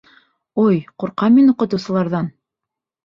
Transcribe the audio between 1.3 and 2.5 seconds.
мин уҡытыусыларҙан!